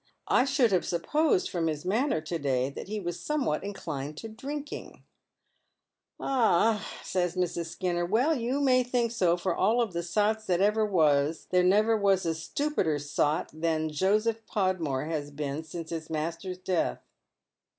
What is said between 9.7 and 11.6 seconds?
the sots that ever was,